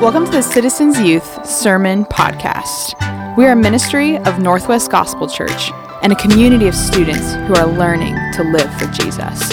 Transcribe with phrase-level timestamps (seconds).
[0.00, 2.94] Welcome to the Citizens Youth Sermon Podcast.
[3.36, 7.66] We are a ministry of Northwest Gospel Church and a community of students who are
[7.66, 9.50] learning to live for Jesus.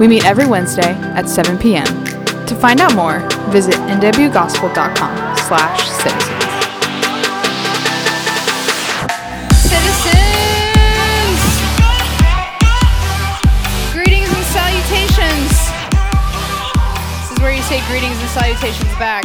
[0.00, 1.86] We meet every Wednesday at 7 p.m.
[2.46, 3.20] To find out more,
[3.50, 6.34] visit nwgospel.com slash citizens.
[13.92, 15.50] Greetings and salutations.
[17.20, 19.24] This is where you say greetings and salutations back.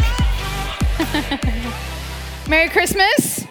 [2.48, 3.44] Merry Christmas.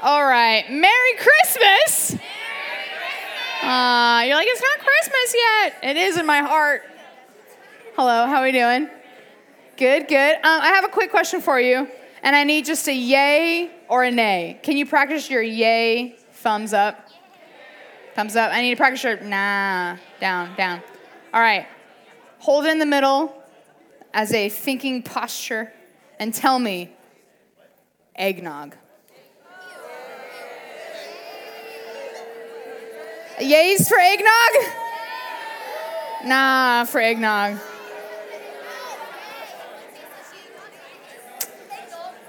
[0.00, 0.64] All right.
[0.70, 2.14] Merry Christmas.
[3.60, 5.76] Uh, you're like, it's not Christmas yet.
[5.82, 6.82] It is in my heart.
[7.96, 8.88] Hello, how are we doing?
[9.76, 10.36] Good, good.
[10.36, 11.88] Um, I have a quick question for you,
[12.22, 14.60] and I need just a yay or a nay.
[14.62, 17.08] Can you practice your yay thumbs up?
[18.14, 18.52] Thumbs up.
[18.52, 20.82] I need to practice your nah, down, down.
[21.32, 21.66] All right.
[22.38, 23.43] Hold it in the middle
[24.14, 25.72] as a thinking posture
[26.20, 26.90] and tell me
[28.14, 28.76] eggnog.
[33.40, 34.72] Yays for eggnog?
[36.24, 37.58] Nah, for eggnog.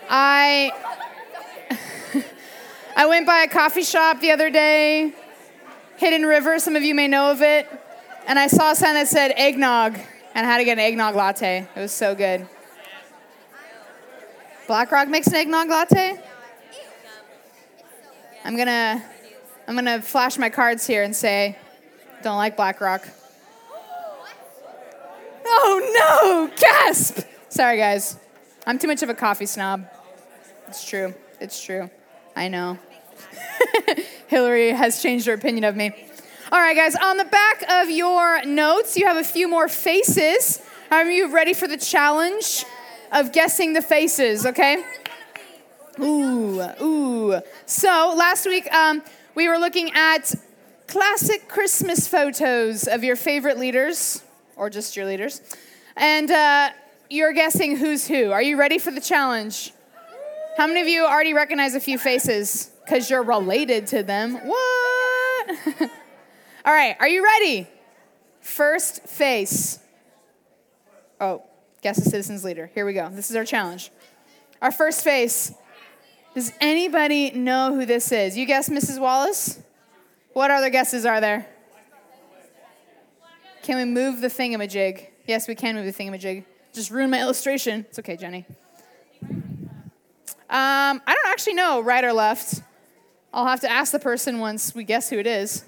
[0.09, 0.71] I
[2.95, 5.13] I went by a coffee shop the other day,
[5.97, 7.69] Hidden River, some of you may know of it,
[8.27, 9.99] and I saw a sign that said eggnog
[10.35, 11.65] and I had to get an eggnog latte.
[11.75, 12.47] It was so good.
[14.67, 16.19] BlackRock makes an eggnog latte?
[18.43, 19.03] I'm gonna
[19.67, 21.57] I'm gonna flash my cards here and say,
[22.21, 23.07] don't like BlackRock.
[25.47, 26.55] Oh no!
[26.57, 27.21] Gasp!
[27.49, 28.17] Sorry guys.
[28.67, 29.87] I'm too much of a coffee snob.
[30.67, 31.13] It's true.
[31.39, 31.89] It's true.
[32.35, 32.77] I know.
[34.27, 36.04] Hillary has changed her opinion of me.
[36.55, 40.61] All right, guys, on the back of your notes, you have a few more faces.
[40.89, 42.63] Are you ready for the challenge
[43.11, 44.81] of guessing the faces, okay?
[45.99, 47.41] Ooh, ooh.
[47.65, 49.03] So last week, um,
[49.35, 50.33] we were looking at
[50.87, 54.23] classic Christmas photos of your favorite leaders,
[54.55, 55.41] or just your leaders.
[55.97, 56.69] And uh,
[57.09, 58.31] you're guessing who's who.
[58.31, 59.73] Are you ready for the challenge?
[60.55, 64.35] How many of you already recognize a few faces because you're related to them?
[64.35, 65.91] What?
[66.65, 67.67] All right, are you ready?
[68.41, 69.77] First face.
[71.21, 71.43] Oh,
[71.83, 72.71] guess the citizens leader.
[72.73, 73.07] Here we go.
[73.09, 73.91] This is our challenge.
[74.63, 75.53] Our first face.
[76.33, 78.35] Does anybody know who this is?
[78.35, 78.99] You guess Mrs.
[78.99, 79.59] Wallace?
[80.33, 81.47] What other guesses are there?
[83.61, 85.07] Can we move the thingamajig?
[85.27, 86.45] Yes, we can move the thingamajig.
[86.73, 87.85] Just ruin my illustration.
[87.87, 88.43] It's okay, Jenny.
[89.21, 89.39] Um,
[90.49, 92.63] I don't actually know right or left.
[93.31, 95.63] I'll have to ask the person once we guess who it is.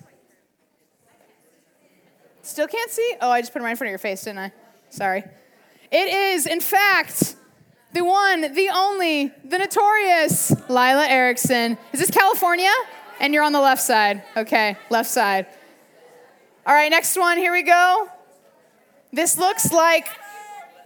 [2.47, 3.13] Still can't see?
[3.19, 4.53] Oh, I just put it right in front of your face, didn't I?
[4.89, 5.21] Sorry.
[5.91, 7.35] It is, in fact,
[7.91, 11.77] the one, the only, the notorious Lila Erickson.
[11.91, 12.71] Is this California?
[13.19, 14.23] And you're on the left side.
[14.37, 15.45] Okay, left side.
[16.65, 17.37] All right, next one.
[17.37, 18.07] Here we go.
[19.11, 20.07] This looks like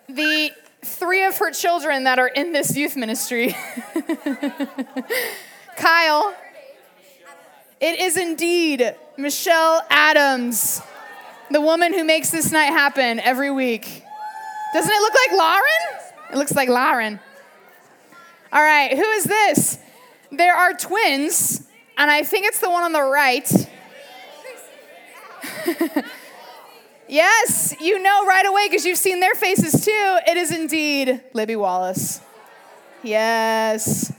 [0.09, 0.49] the
[0.83, 3.55] three of her children that are in this youth ministry.
[5.77, 6.35] Kyle.
[7.79, 10.81] It is indeed Michelle Adams,
[11.51, 14.03] the woman who makes this night happen every week.
[14.73, 16.01] Doesn't it look like Lauren?
[16.31, 17.19] It looks like Lauren.
[18.53, 19.77] All right, who is this?
[20.31, 21.67] There are twins,
[21.97, 23.49] and I think it's the one on the right.
[27.07, 30.17] yes, you know right away because you've seen their faces too.
[30.27, 32.21] It is indeed Libby Wallace.
[33.03, 34.13] Yes.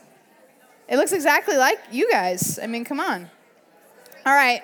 [0.89, 2.59] It looks exactly like you guys.
[2.63, 3.31] I mean, come on.
[4.27, 4.63] All right.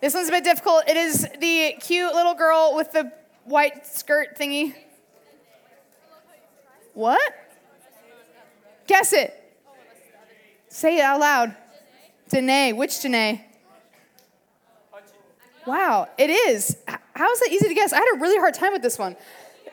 [0.00, 0.88] This one's a bit difficult.
[0.88, 3.12] It is the cute little girl with the
[3.44, 4.74] white skirt thingy.
[6.94, 7.20] What?
[8.86, 9.36] Guess it.
[10.68, 11.54] Say it out loud.
[12.28, 12.72] Danae.
[12.72, 13.44] Which Danae?
[15.66, 16.76] Wow, it is.
[17.14, 17.92] How is that easy to guess?
[17.92, 19.14] I had a really hard time with this one.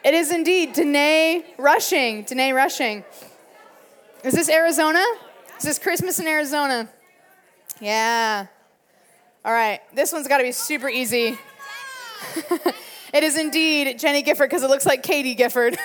[0.03, 2.23] It is indeed Danae Rushing.
[2.23, 3.05] Danae Rushing.
[4.23, 5.03] Is this Arizona?
[5.57, 6.89] Is this Christmas in Arizona?
[7.79, 8.47] Yeah.
[9.47, 11.39] All right, this one's got to be super easy.
[13.13, 15.77] it is indeed Jenny Gifford because it looks like Katie Gifford.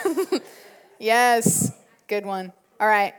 [0.98, 1.70] yes,
[2.08, 2.52] good one.
[2.80, 3.14] All right,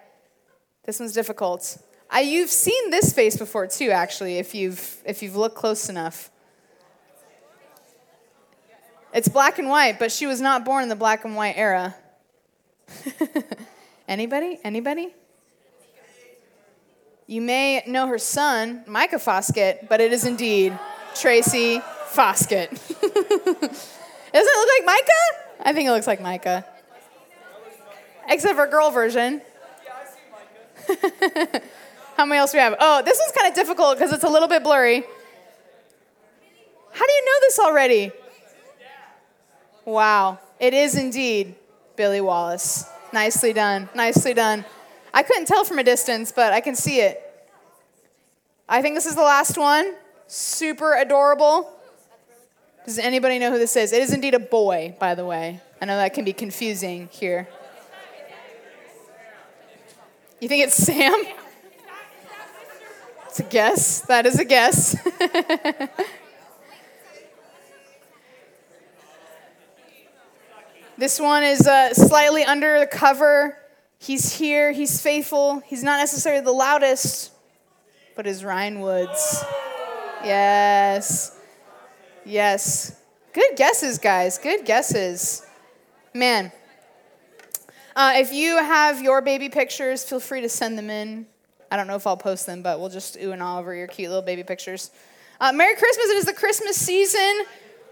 [0.84, 1.78] this one's difficult.
[2.10, 6.30] I, you've seen this face before too, actually, if you've if you've looked close enough.
[9.14, 11.96] It's black and white, but she was not born in the black and white era.
[14.10, 14.60] Anybody?
[14.62, 15.16] Anybody?
[17.26, 20.78] You may know her son, Micah Foskett, but it is indeed
[21.16, 22.70] Tracy Foskett.
[22.70, 23.12] Doesn't
[24.32, 25.62] it look like Micah?
[25.62, 26.66] I think it looks like Micah.
[28.28, 29.42] except for girl version.
[32.18, 32.76] How many else do we have?
[32.80, 35.04] Oh, this one's kind of difficult because it's a little bit blurry.
[36.92, 38.12] How do you know this already?
[39.86, 41.56] Wow, it is indeed
[41.96, 42.86] Billy Wallace.
[43.14, 43.90] Nicely done.
[43.96, 44.66] Nicely done.
[45.14, 47.22] I couldn't tell from a distance, but I can see it.
[48.68, 49.94] I think this is the last one.
[50.28, 51.72] Super adorable.
[52.86, 53.94] Does anybody know who this is?
[53.94, 55.62] It is indeed a boy, by the way.
[55.80, 57.48] I know that can be confusing here.
[60.42, 61.14] You think it's Sam?
[63.28, 64.02] It's a guess.
[64.02, 64.96] That is a guess.
[70.98, 73.58] this one is uh, slightly under the cover.
[74.04, 75.62] He's here, he's faithful.
[75.66, 77.32] He's not necessarily the loudest,
[78.18, 79.46] but is Ryan Woods.
[80.26, 81.40] Yes.
[82.26, 83.00] Yes.
[83.32, 84.38] Good guesses, guys.
[84.38, 85.46] Good guesses.
[86.14, 86.52] Man.
[87.96, 91.26] Uh, if you have your baby pictures, feel free to send them in.
[91.72, 93.88] I don't know if I'll post them, but we'll just ooh and all over your
[93.88, 94.92] cute little baby pictures.
[95.40, 96.08] Uh, Merry Christmas.
[96.08, 97.46] It is the Christmas season.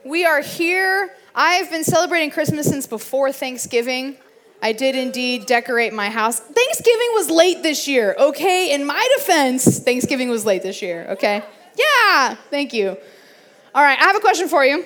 [0.04, 1.13] We are here.
[1.34, 4.18] I've been celebrating Christmas since before Thanksgiving.
[4.62, 6.40] I did indeed decorate my house.
[6.40, 8.74] Thanksgiving was late this year, okay?
[8.74, 11.44] In my defense, Thanksgiving was late this year, okay?
[11.75, 12.98] Yeah, thank you.
[13.74, 14.86] All right, I have a question for you.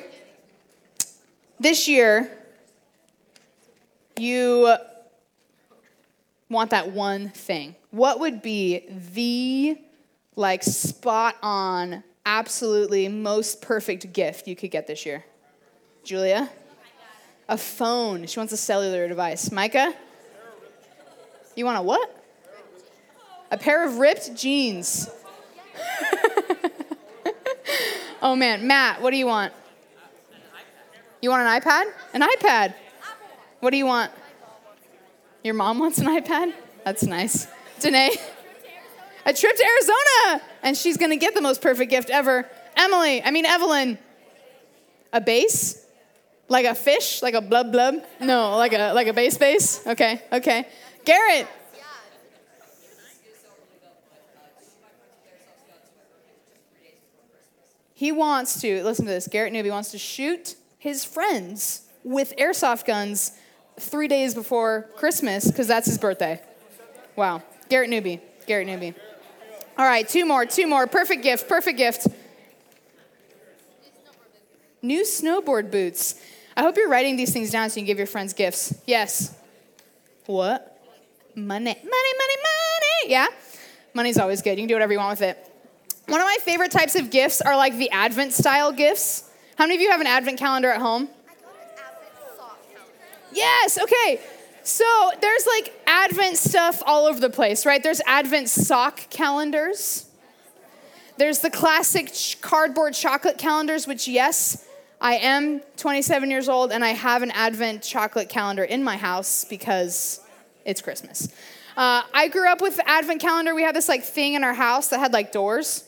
[1.59, 2.31] This year,
[4.17, 4.75] you
[6.49, 7.75] want that one thing.
[7.91, 8.83] What would be
[9.13, 9.77] the
[10.35, 15.25] like spot on, absolutely most perfect gift you could get this year?
[16.03, 16.49] Julia?
[17.47, 18.25] A phone.
[18.25, 19.51] She wants a cellular device.
[19.51, 19.93] Micah?
[21.55, 22.11] You want a what?
[23.51, 25.09] A pair of ripped jeans.
[28.21, 29.53] oh man, Matt, what do you want?
[31.21, 31.85] You want an iPad?
[32.13, 32.73] An iPad.
[33.59, 34.11] What do you want?
[35.43, 36.53] Your mom wants an iPad?
[36.83, 37.47] That's nice.
[37.79, 38.09] Danae?
[39.25, 40.43] A trip to Arizona!
[40.63, 42.49] And she's gonna get the most perfect gift ever.
[42.75, 43.97] Emily, I mean, Evelyn.
[45.13, 45.84] A base?
[46.47, 47.21] Like a fish?
[47.21, 48.03] Like a blub blub?
[48.19, 49.85] No, like a like a base base?
[49.85, 50.67] Okay, okay.
[51.03, 51.47] Garrett.
[57.97, 62.85] He wants to, listen to this, Garrett Newby wants to shoot his friends with airsoft
[62.85, 63.31] guns
[63.79, 66.41] three days before Christmas because that's his birthday.
[67.15, 67.41] Wow.
[67.69, 68.21] Garrett Newby.
[68.47, 68.93] Garrett Newby.
[69.77, 70.87] All right, two more, two more.
[70.87, 72.07] Perfect gift, perfect gift.
[74.81, 76.15] New snowboard boots.
[76.57, 78.73] I hope you're writing these things down so you can give your friends gifts.
[78.85, 79.35] Yes.
[80.25, 80.81] What?
[81.35, 83.11] Money, money, money, money.
[83.11, 83.27] Yeah?
[83.93, 84.51] Money's always good.
[84.51, 85.51] You can do whatever you want with it.
[86.07, 89.29] One of my favorite types of gifts are like the Advent style gifts.
[89.57, 91.09] How many of you have an Advent calendar at home?
[91.27, 92.93] I got an Advent sock calendar.
[93.33, 94.21] Yes, okay.
[94.63, 97.81] So there's like Advent stuff all over the place, right?
[97.83, 100.05] There's Advent sock calendars.
[101.17, 104.65] There's the classic cardboard chocolate calendars, which, yes,
[105.05, 109.45] I am 27 years old and I have an Advent chocolate calendar in my house
[109.45, 110.19] because
[110.65, 111.27] it's Christmas.
[111.77, 113.53] Uh, I grew up with the Advent calendar.
[113.53, 115.83] We had this like thing in our house that had like doors,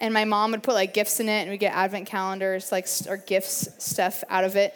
[0.00, 2.88] and my mom would put like gifts in it, and we get Advent calendars, like
[3.06, 4.72] or gifts stuff out of it.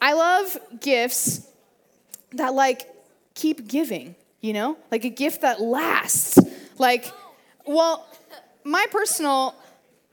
[0.00, 1.44] I love gifts
[2.34, 2.88] that like
[3.34, 4.78] keep giving, you know?
[4.92, 6.38] Like a gift that lasts.
[6.78, 7.12] Like,
[7.66, 8.06] well,
[8.62, 9.56] my personal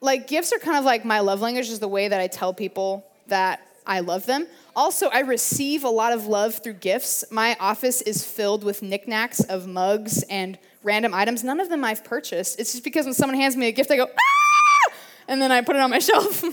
[0.05, 2.53] like gifts are kind of like my love language is the way that I tell
[2.53, 4.47] people that I love them.
[4.75, 7.24] Also, I receive a lot of love through gifts.
[7.31, 11.43] My office is filled with knickknacks of mugs and random items.
[11.43, 12.59] None of them I've purchased.
[12.59, 14.93] It's just because when someone hands me a gift, I go, ah!
[15.27, 16.43] And then I put it on my shelf,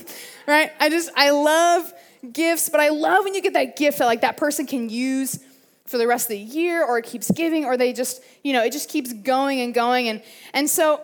[0.47, 0.71] right?
[0.79, 1.93] I just, I love
[2.31, 5.39] gifts, but I love when you get that gift that like that person can use
[5.85, 8.63] for the rest of the year or it keeps giving or they just, you know,
[8.63, 10.07] it just keeps going and going.
[10.07, 11.01] And, and so,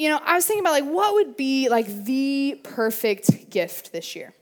[0.00, 4.16] you know, I was thinking about like what would be like the perfect gift this
[4.16, 4.32] year.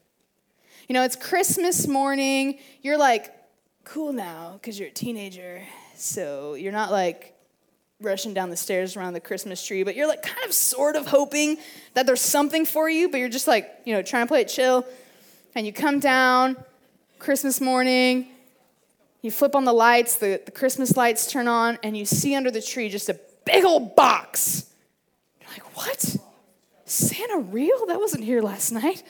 [0.86, 2.60] You know, it's Christmas morning.
[2.80, 3.34] You're like,
[3.82, 5.60] cool now because you're a teenager.
[5.96, 7.34] So you're not like
[8.00, 11.08] rushing down the stairs around the Christmas tree, but you're like kind of sort of
[11.08, 11.56] hoping
[11.94, 14.48] that there's something for you, but you're just like, you know, trying to play it
[14.48, 14.86] chill.
[15.56, 16.56] And you come down
[17.18, 18.28] Christmas morning,
[19.22, 22.52] you flip on the lights, the, the Christmas lights turn on, and you see under
[22.52, 24.67] the tree just a big old box.
[25.48, 26.16] Like, what?
[26.84, 27.86] Santa real?
[27.86, 29.02] That wasn't here last night.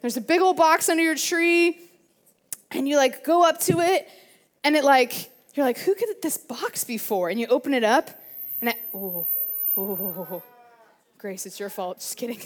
[0.00, 1.80] There's a big old box under your tree,
[2.70, 4.08] and you like go up to it,
[4.62, 7.28] and it like, you're like, who could this box be for?
[7.28, 8.10] And you open it up,
[8.60, 9.26] and I, oh,
[9.76, 10.42] oh,
[11.18, 11.98] Grace, it's your fault.
[11.98, 12.40] Just kidding.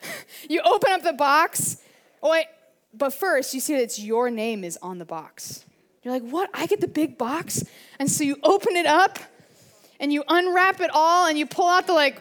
[0.48, 1.76] you open up the box.
[2.22, 2.46] Oh, wait,
[2.92, 5.64] but first, you see that it's your name is on the box.
[6.02, 6.50] You're like, what?
[6.54, 7.64] I get the big box?
[7.98, 9.18] And so you open it up
[10.00, 12.20] and you unwrap it all and you pull out the like,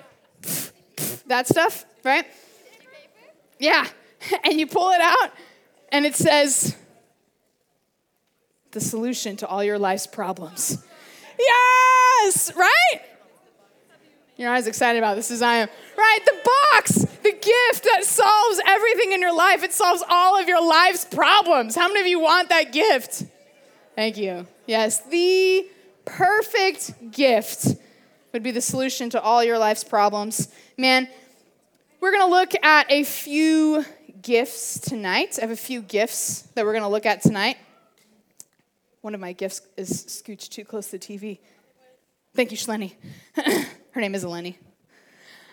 [1.28, 2.26] that stuff, right?
[3.60, 3.88] Yeah.
[4.46, 5.32] And you pull it out
[5.92, 6.78] and it says,
[8.72, 10.84] the solution to all your life's problems.
[11.38, 13.02] Yes, right?
[14.38, 15.70] You're excited about this as I am.
[15.98, 16.20] Right?
[16.26, 19.64] The box, the gift that solves everything in your life.
[19.64, 21.76] It solves all of your life's problems.
[21.76, 23.26] How many of you want that gift?
[23.96, 24.48] Thank you.
[24.66, 25.68] Yes, the
[26.06, 27.76] perfect gift
[28.34, 30.48] would be the solution to all your life's problems.
[30.76, 31.08] Man,
[32.02, 33.86] we're going to look at a few
[34.24, 35.38] gifts tonight.
[35.38, 37.58] I have a few gifts that we're going to look at tonight.
[39.02, 41.38] One of my gifts is scooched too close to the TV.
[42.34, 42.94] Thank you, Shleni.
[43.92, 44.56] Her name is Eleni.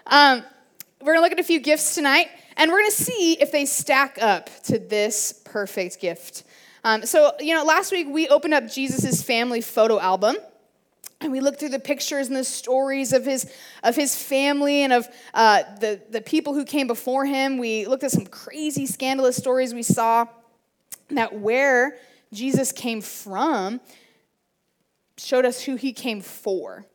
[0.07, 0.43] Um,
[1.01, 3.53] we're going to look at a few gifts tonight, and we're going to see if
[3.53, 6.45] they stack up to this perfect gift.
[6.83, 10.37] Um, so, you know, last week we opened up Jesus' family photo album.
[11.21, 14.93] And we looked through the pictures and the stories of his, of his family and
[14.93, 17.59] of uh, the, the people who came before him.
[17.59, 20.27] We looked at some crazy, scandalous stories we saw
[21.11, 21.99] that where
[22.33, 23.81] Jesus came from
[25.19, 26.87] showed us who he came for,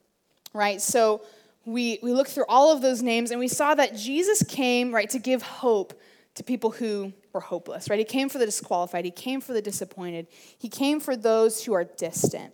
[0.53, 0.81] right?
[0.81, 1.21] So
[1.65, 5.09] we, we looked through all of those names and we saw that Jesus came, right,
[5.11, 5.99] to give hope
[6.35, 7.99] to people who were hopeless, right?
[7.99, 10.27] He came for the disqualified, he came for the disappointed,
[10.57, 12.53] he came for those who are distant.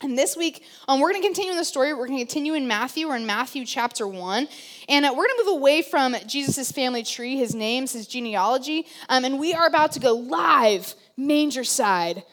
[0.00, 1.94] And this week, um, we're going to continue in the story.
[1.94, 3.08] We're going to continue in Matthew.
[3.08, 4.48] We're in Matthew chapter 1.
[4.88, 8.86] And uh, we're going to move away from Jesus' family tree, his names, his genealogy.
[9.08, 12.24] Um, and we are about to go live, manger side,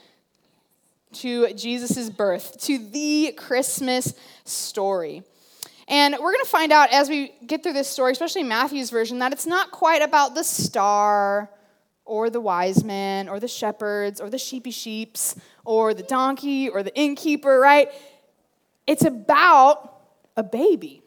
[1.14, 4.14] to Jesus' birth, to the Christmas
[4.44, 5.24] story.
[5.88, 9.20] And we're going to find out as we get through this story, especially Matthew's version,
[9.20, 11.50] that it's not quite about the star
[12.12, 16.84] or the wise men or the shepherds or the sheepy sheeps or the donkey or
[16.84, 17.88] the innkeeper, right?
[18.86, 19.98] It's about
[20.36, 21.04] a baby.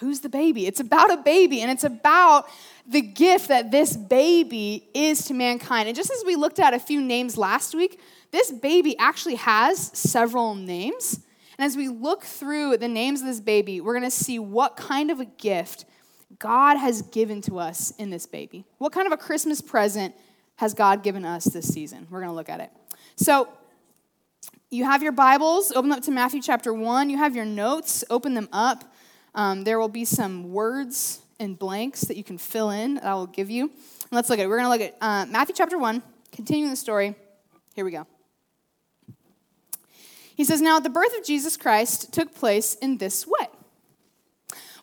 [0.00, 0.66] Who's the baby?
[0.66, 2.48] It's about a baby, and it's about
[2.86, 5.88] the gift that this baby is to mankind.
[5.88, 8.00] And just as we looked at a few names last week,
[8.30, 11.20] this baby actually has several names.
[11.58, 14.78] And as we look through the names of this baby, we're going to see what
[14.78, 15.84] kind of a gift
[16.38, 18.64] God has given to us in this baby.
[18.78, 20.14] What kind of a Christmas present
[20.56, 22.06] has God given us this season?
[22.10, 22.70] We're going to look at it.
[23.16, 23.48] So,
[24.68, 27.08] you have your Bibles, open up to Matthew chapter 1.
[27.08, 28.92] You have your notes, open them up.
[29.34, 33.14] Um, there will be some words and blanks that you can fill in that I
[33.14, 33.70] will give you.
[34.10, 34.48] let's look at it.
[34.48, 36.02] We're going to look at uh, Matthew chapter 1,
[36.32, 37.14] continuing the story.
[37.74, 38.06] Here we go.
[40.34, 43.46] He says, Now the birth of Jesus Christ took place in this way.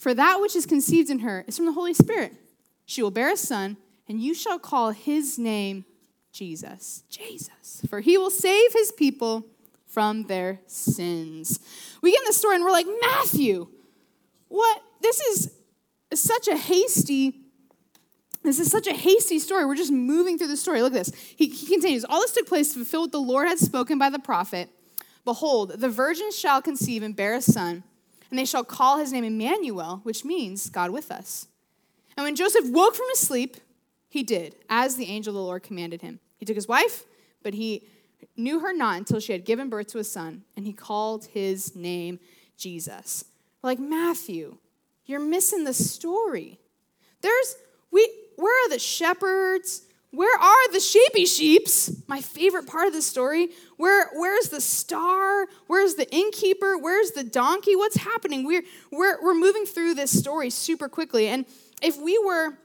[0.00, 2.34] for that which is conceived in her is from the Holy Spirit.
[2.86, 3.76] She will bear a son,
[4.08, 5.84] and you shall call his name
[6.32, 7.04] Jesus.
[7.08, 7.82] Jesus.
[7.88, 9.46] For he will save his people
[9.86, 11.60] from their sins.
[12.02, 13.68] We get in the story and we're like, Matthew,
[14.48, 14.82] what?
[15.02, 15.52] This is
[16.14, 17.36] such a hasty
[18.42, 19.66] this is such a hasty story.
[19.66, 20.80] We're just moving through the story.
[20.80, 21.12] Look at this.
[21.36, 24.08] He, he continues All this took place to fulfill what the Lord had spoken by
[24.08, 24.70] the prophet
[25.24, 27.84] Behold, the virgin shall conceive and bear a son,
[28.30, 31.48] and they shall call his name Emmanuel, which means God with us.
[32.16, 33.56] And when Joseph woke from his sleep,
[34.08, 36.20] he did as the angel of the Lord commanded him.
[36.36, 37.04] He took his wife,
[37.42, 37.86] but he
[38.36, 41.74] knew her not until she had given birth to a son, and he called his
[41.74, 42.18] name
[42.56, 43.24] Jesus.
[43.62, 44.56] Like, Matthew,
[45.06, 46.58] you're missing the story.
[47.20, 47.56] There's,
[47.90, 49.82] we, where are the shepherds?
[50.12, 51.92] Where are the sheepy sheeps?
[52.08, 53.50] My favorite part of the story.
[53.76, 55.46] Where, where's the star?
[55.68, 56.76] Where's the innkeeper?
[56.76, 57.76] Where's the donkey?
[57.76, 58.44] What's happening?
[58.44, 61.28] We're, we're, we're moving through this story super quickly.
[61.28, 61.46] And
[61.80, 62.58] if we were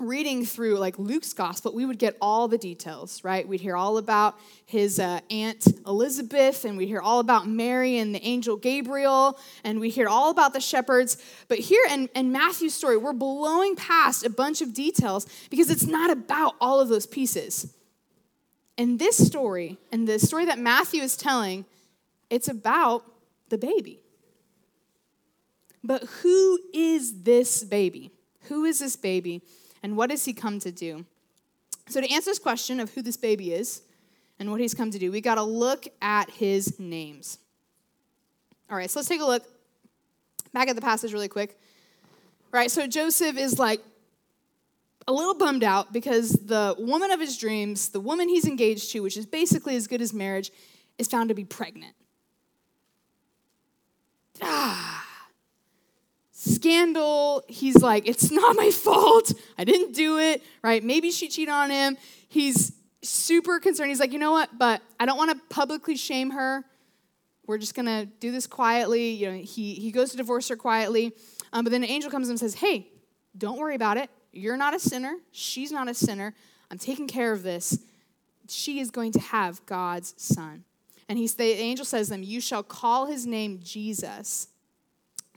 [0.00, 3.46] reading through like Luke's gospel, we would get all the details, right?
[3.46, 8.14] We'd hear all about his uh, aunt Elizabeth, and we'd hear all about Mary and
[8.14, 11.16] the angel Gabriel, and we hear all about the shepherds.
[11.48, 15.86] But here in, in Matthew's story, we're blowing past a bunch of details because it's
[15.86, 17.74] not about all of those pieces.
[18.76, 21.66] In this story, and the story that Matthew is telling,
[22.30, 23.04] it's about
[23.48, 24.00] the baby.
[25.82, 28.12] But who is this baby?
[28.44, 29.42] Who is this baby?
[29.82, 31.04] And what has he come to do?
[31.88, 33.82] So, to answer this question of who this baby is
[34.40, 35.12] and what he's come to do.
[35.12, 37.38] We got to look at his names.
[38.70, 39.44] All right, so let's take a look
[40.52, 41.58] back at the passage really quick.
[42.50, 43.80] Right, so Joseph is like
[45.06, 49.00] a little bummed out because the woman of his dreams, the woman he's engaged to,
[49.00, 50.50] which is basically as good as marriage,
[50.98, 51.94] is found to be pregnant.
[54.42, 55.06] Ah.
[56.42, 57.42] Scandal.
[57.48, 59.30] He's like, it's not my fault.
[59.58, 60.82] I didn't do it, right?
[60.82, 61.98] Maybe she cheated on him.
[62.28, 63.90] He's super concerned.
[63.90, 64.56] He's like, you know what?
[64.58, 66.64] But I don't want to publicly shame her.
[67.46, 69.10] We're just gonna do this quietly.
[69.10, 71.12] You know, he he goes to divorce her quietly.
[71.52, 72.88] Um, but then an angel comes and says, Hey,
[73.36, 74.08] don't worry about it.
[74.32, 75.16] You're not a sinner.
[75.32, 76.32] She's not a sinner.
[76.70, 77.80] I'm taking care of this.
[78.48, 80.64] She is going to have God's son.
[81.06, 84.48] And he, the angel says to them, You shall call his name Jesus,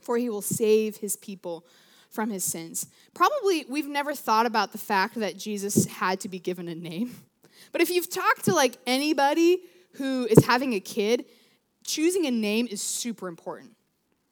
[0.04, 1.66] for he will save his people
[2.10, 2.86] from his sins.
[3.12, 7.16] Probably we've never thought about the fact that Jesus had to be given a name.
[7.72, 9.60] But if you've talked to like anybody
[9.94, 11.24] who is having a kid,
[11.84, 13.73] choosing a name is super important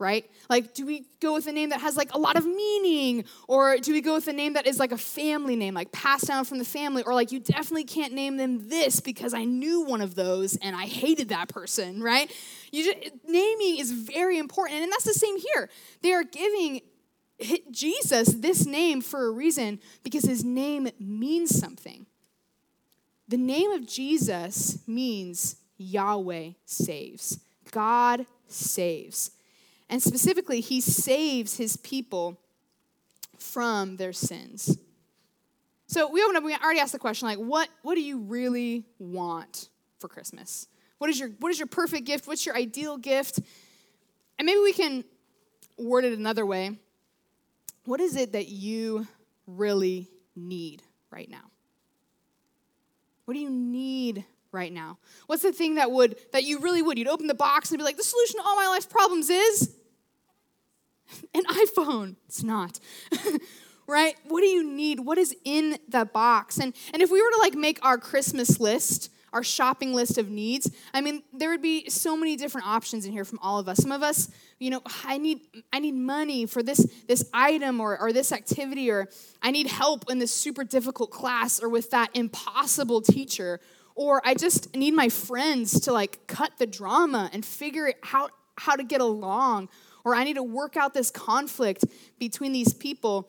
[0.02, 0.28] right?
[0.50, 3.24] Like, do we go with a name that has like a lot of meaning?
[3.46, 6.26] Or do we go with a name that is like a family name, like passed
[6.26, 7.04] down from the family?
[7.04, 10.74] Or like, you definitely can't name them this because I knew one of those and
[10.74, 12.30] I hated that person, right?
[12.72, 14.80] You just, naming is very important.
[14.80, 15.70] And that's the same here.
[16.02, 16.80] They are giving
[17.70, 22.06] Jesus this name for a reason because his name means something.
[23.28, 27.38] The name of Jesus means Yahweh saves.
[27.70, 29.30] God saves.
[29.92, 32.40] And specifically, he saves his people
[33.36, 34.78] from their sins.
[35.86, 38.86] So we open up, we already asked the question like, what, what do you really
[38.98, 39.68] want
[39.98, 40.66] for Christmas?
[40.96, 42.26] What is, your, what is your perfect gift?
[42.26, 43.40] What's your ideal gift?
[44.38, 45.04] And maybe we can
[45.76, 46.78] word it another way.
[47.84, 49.06] What is it that you
[49.46, 51.50] really need right now?
[53.26, 54.96] What do you need right now?
[55.26, 56.96] What's the thing that would that you really would?
[56.96, 59.76] You'd open the box and be like, the solution to all my life's problems is
[61.34, 62.16] an iPhone.
[62.26, 62.78] It's not.
[63.86, 64.16] right?
[64.28, 65.00] What do you need?
[65.00, 66.58] What is in the box?
[66.58, 70.28] And and if we were to like make our Christmas list, our shopping list of
[70.28, 73.68] needs, I mean, there would be so many different options in here from all of
[73.68, 73.78] us.
[73.78, 75.40] Some of us, you know, I need
[75.72, 79.08] I need money for this this item or or this activity or
[79.42, 83.60] I need help in this super difficult class or with that impossible teacher
[83.94, 88.76] or I just need my friends to like cut the drama and figure out how
[88.76, 89.68] to get along
[90.04, 91.84] or I need to work out this conflict
[92.18, 93.28] between these people.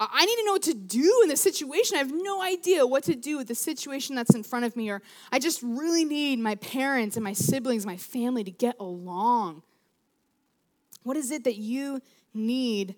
[0.00, 1.96] I need to know what to do in this situation.
[1.96, 4.90] I have no idea what to do with the situation that's in front of me,
[4.90, 9.62] or I just really need my parents and my siblings, my family to get along.
[11.04, 12.00] What is it that you
[12.32, 12.96] need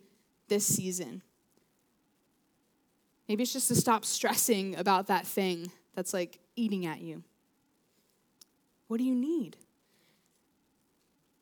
[0.49, 1.23] this season?
[3.29, 7.25] Maybe it's just to stop stressing about that thing that's like eating at you.
[8.89, 9.57] What do you need?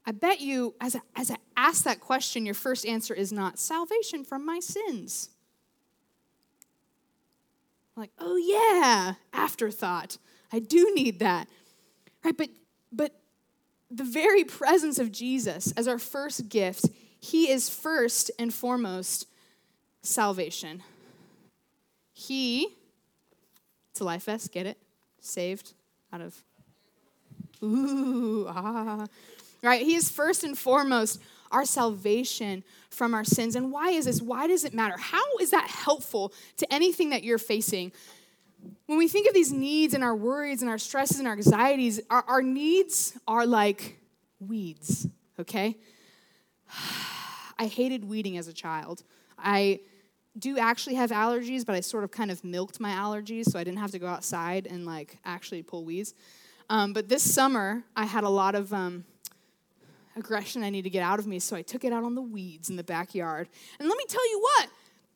[0.06, 3.58] I bet you, as I, as I ask that question, your first answer is not
[3.58, 5.30] salvation from my sins.
[7.96, 10.18] Like, oh yeah, afterthought.
[10.52, 11.48] I do need that.
[12.24, 12.36] Right?
[12.36, 12.50] But
[12.92, 13.14] but
[13.90, 16.86] the very presence of Jesus as our first gift,
[17.18, 19.26] he is first and foremost
[20.02, 20.82] salvation.
[22.12, 22.68] He,
[23.90, 24.78] it's a life vest, get it?
[25.20, 25.72] Saved
[26.12, 26.42] out of,
[27.62, 29.06] ooh, ah
[29.64, 29.82] right?
[29.82, 33.56] He is first and foremost our salvation from our sins.
[33.56, 34.20] And why is this?
[34.20, 34.96] Why does it matter?
[34.96, 37.92] How is that helpful to anything that you're facing?
[38.86, 42.00] When we think of these needs and our worries and our stresses and our anxieties,
[42.10, 43.98] our, our needs are like
[44.40, 45.06] weeds,
[45.38, 45.76] okay?
[47.58, 49.04] I hated weeding as a child.
[49.38, 49.80] I
[50.36, 53.64] do actually have allergies, but I sort of kind of milked my allergies so I
[53.64, 56.14] didn't have to go outside and like actually pull weeds.
[56.68, 59.04] Um, but this summer, I had a lot of um,
[60.16, 62.22] aggression I need to get out of me, so I took it out on the
[62.22, 63.48] weeds in the backyard.
[63.78, 64.68] And let me tell you what,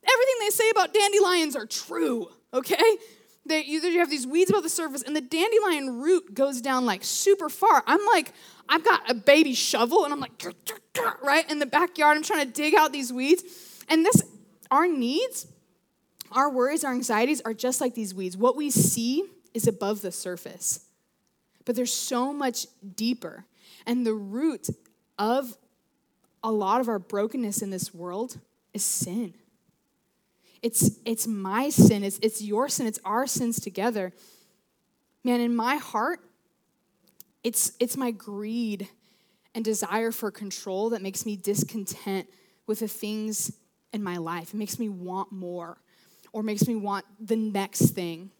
[0.03, 2.97] everything they say about dandelions are true, okay?
[3.45, 7.03] They, you have these weeds above the surface, and the dandelion root goes down like
[7.03, 7.83] super far.
[7.87, 8.33] I'm like,
[8.67, 10.31] I've got a baby shovel, and I'm like,
[11.23, 12.17] right in the backyard.
[12.17, 13.43] I'm trying to dig out these weeds.
[13.87, 14.21] And this,
[14.69, 15.47] our needs,
[16.31, 18.37] our worries, our anxieties are just like these weeds.
[18.37, 20.85] What we see is above the surface,
[21.65, 23.45] but there's so much deeper.
[23.85, 24.69] And the root
[25.19, 25.55] of
[26.43, 28.39] a lot of our brokenness in this world
[28.73, 29.33] is sin.
[30.61, 34.13] It's, it's my sin, it's, it's your sin, it's our sins together.
[35.23, 36.21] Man, in my heart,
[37.43, 38.89] it's, it's my greed
[39.53, 42.27] and desire for control that makes me discontent
[42.67, 43.51] with the things
[43.93, 44.53] in my life.
[44.53, 45.77] It makes me want more
[46.31, 48.31] or makes me want the next thing.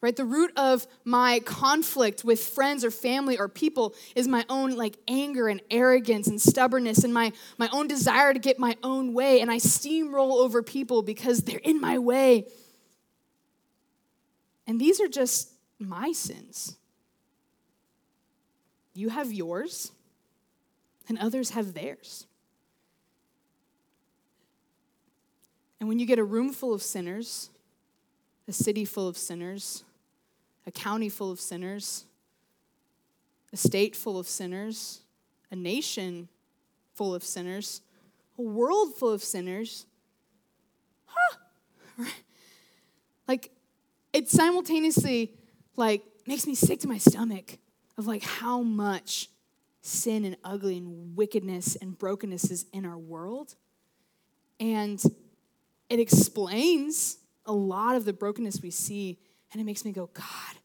[0.00, 0.14] Right?
[0.14, 4.96] The root of my conflict with friends or family or people is my own like
[5.08, 9.40] anger and arrogance and stubbornness and my, my own desire to get my own way.
[9.40, 12.46] And I steamroll over people because they're in my way.
[14.66, 16.76] And these are just my sins.
[18.94, 19.92] You have yours,
[21.08, 22.26] and others have theirs.
[25.80, 27.50] And when you get a room full of sinners,
[28.48, 29.84] a city full of sinners,
[30.68, 32.04] a county full of sinners,
[33.52, 35.00] a state full of sinners,
[35.50, 36.28] a nation
[36.94, 37.80] full of sinners,
[38.38, 39.86] a world full of sinners.
[41.06, 42.04] Huh.
[43.26, 43.50] Like
[44.14, 45.34] it simultaneously
[45.76, 47.58] like makes me sick to my stomach
[47.98, 49.28] of like how much
[49.82, 53.54] sin and ugly and wickedness and brokenness is in our world.
[54.58, 55.02] And
[55.90, 59.18] it explains a lot of the brokenness we see,
[59.52, 60.57] and it makes me go, God,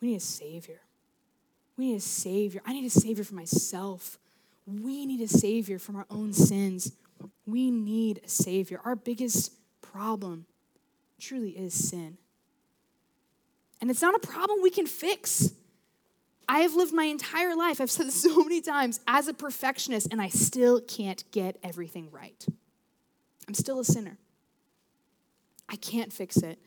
[0.00, 0.80] we need a Savior.
[1.76, 2.62] We need a Savior.
[2.66, 4.18] I need a Savior for myself.
[4.66, 6.92] We need a Savior from our own sins.
[7.46, 8.80] We need a Savior.
[8.84, 10.46] Our biggest problem
[11.18, 12.18] truly is sin.
[13.80, 15.52] And it's not a problem we can fix.
[16.48, 20.08] I have lived my entire life, I've said this so many times, as a perfectionist,
[20.10, 22.44] and I still can't get everything right.
[23.46, 24.18] I'm still a sinner.
[25.68, 26.58] I can't fix it.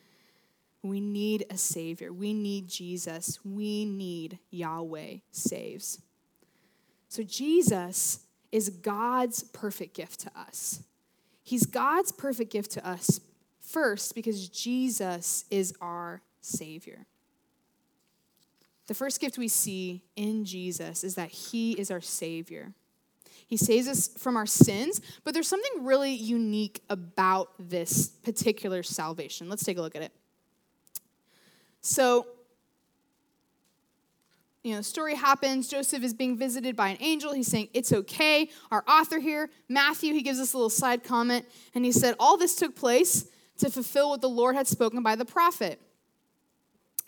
[0.83, 2.11] We need a Savior.
[2.11, 3.39] We need Jesus.
[3.43, 6.01] We need Yahweh saves.
[7.07, 8.19] So, Jesus
[8.51, 10.83] is God's perfect gift to us.
[11.41, 13.21] He's God's perfect gift to us
[13.61, 17.05] first because Jesus is our Savior.
[18.87, 22.73] The first gift we see in Jesus is that He is our Savior.
[23.47, 29.49] He saves us from our sins, but there's something really unique about this particular salvation.
[29.49, 30.11] Let's take a look at it.
[31.83, 32.25] So,
[34.63, 35.67] you know, the story happens.
[35.67, 37.33] Joseph is being visited by an angel.
[37.33, 38.49] He's saying, It's okay.
[38.71, 42.37] Our author here, Matthew, he gives us a little side comment, and he said, All
[42.37, 45.79] this took place to fulfill what the Lord had spoken by the prophet.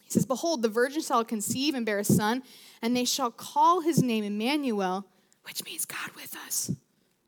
[0.03, 2.43] He says, Behold, the virgin shall conceive and bear a son,
[2.81, 5.05] and they shall call his name Emmanuel,
[5.43, 6.69] which means God with us.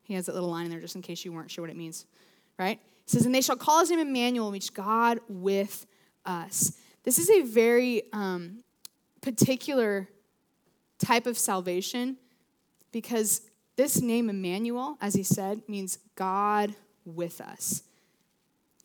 [0.02, 1.76] He has that little line in there just in case you weren't sure what it
[1.76, 2.04] means,
[2.58, 2.78] right?
[3.06, 5.86] He says, And they shall call his name Emmanuel, which God with
[6.26, 6.74] us.
[7.04, 8.64] This is a very um,
[9.20, 10.08] particular
[10.98, 12.16] type of salvation
[12.92, 13.42] because
[13.76, 17.82] this name, Emmanuel, as he said, means God with us.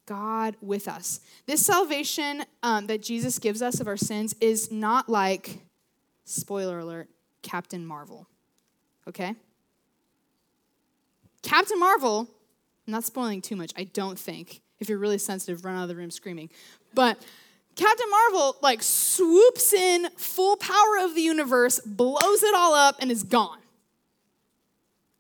[0.06, 1.22] God with us.
[1.46, 5.60] This salvation um, that Jesus gives us of our sins is not like,
[6.26, 7.10] spoiler alert,
[7.42, 8.28] Captain Marvel
[9.08, 9.36] okay?
[11.42, 12.28] Captain Marvel,
[12.88, 14.62] I'm not spoiling too much, I don't think.
[14.80, 16.50] If you're really sensitive, run out of the room screaming.
[16.94, 17.24] But
[17.76, 23.12] Captain Marvel like swoops in full power of the universe, blows it all up, and
[23.12, 23.60] is gone.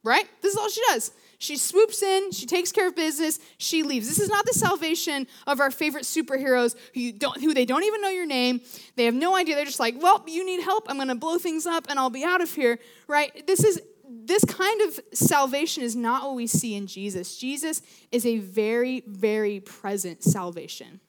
[0.03, 0.25] Right?
[0.41, 1.11] This is all she does.
[1.43, 4.07] She swoops in, she takes care of business, she leaves.
[4.07, 8.01] This is not the salvation of our favorite superheroes who don't who they don't even
[8.01, 8.61] know your name.
[8.95, 9.55] They have no idea.
[9.55, 10.85] They're just like, "Well, you need help.
[10.87, 13.45] I'm going to blow things up and I'll be out of here." Right?
[13.45, 17.37] This is this kind of salvation is not what we see in Jesus.
[17.37, 21.01] Jesus is a very very present salvation.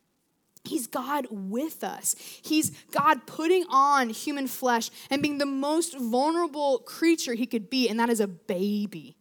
[0.64, 2.16] He's God with us.
[2.42, 7.88] He's God putting on human flesh and being the most vulnerable creature he could be,
[7.88, 9.16] and that is a baby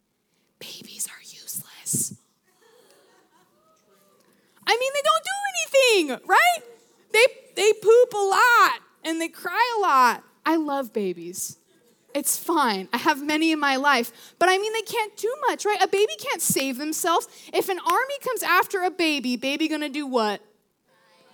[0.64, 2.14] babies are useless.
[4.66, 6.58] I mean, they don't do anything, right?
[7.12, 10.24] They, they poop a lot and they cry a lot.
[10.46, 11.58] I love babies.
[12.14, 12.88] It's fine.
[12.92, 14.34] I have many in my life.
[14.38, 15.82] But I mean, they can't do much, right?
[15.82, 17.28] A baby can't save themselves.
[17.52, 20.40] If an army comes after a baby, baby gonna do what?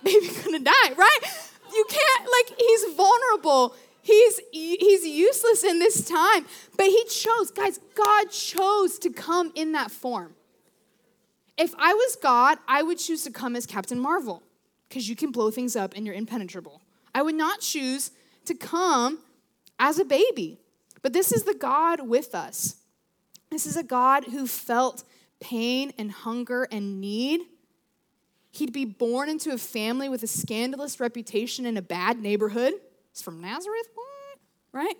[0.03, 1.19] Baby gonna die, right?
[1.73, 3.75] You can't, like, he's vulnerable.
[4.01, 6.45] He's, he's useless in this time.
[6.75, 10.35] But he chose, guys, God chose to come in that form.
[11.57, 14.41] If I was God, I would choose to come as Captain Marvel
[14.89, 16.81] because you can blow things up and you're impenetrable.
[17.13, 18.11] I would not choose
[18.45, 19.19] to come
[19.79, 20.59] as a baby.
[21.01, 22.75] But this is the God with us.
[23.49, 25.03] This is a God who felt
[25.39, 27.41] pain and hunger and need.
[28.51, 32.73] He'd be born into a family with a scandalous reputation in a bad neighborhood.
[33.11, 33.87] He's from Nazareth?
[33.93, 34.39] What?
[34.73, 34.95] Right?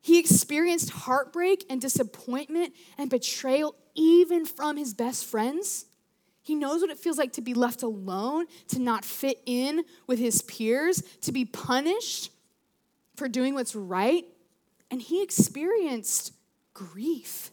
[0.00, 5.86] He experienced heartbreak and disappointment and betrayal even from his best friends.
[6.42, 10.18] He knows what it feels like to be left alone, to not fit in with
[10.18, 12.32] his peers, to be punished
[13.14, 14.24] for doing what's right.
[14.90, 16.32] And he experienced
[16.72, 17.52] grief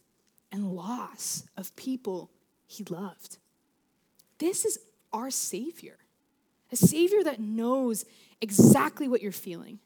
[0.52, 2.32] and loss of people
[2.65, 3.38] he loved.
[4.39, 4.80] This is
[5.13, 5.97] our Savior.
[6.71, 8.04] a Savior that knows
[8.41, 9.80] exactly what you're feeling.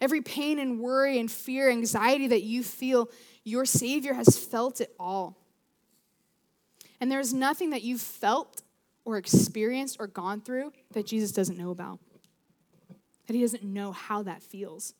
[0.00, 3.10] Every pain and worry and fear, anxiety that you feel,
[3.42, 5.38] your Savior has felt it all.
[7.00, 8.62] And there's nothing that you've felt
[9.04, 11.98] or experienced or gone through that Jesus doesn't know about,
[13.26, 14.94] that He doesn't know how that feels.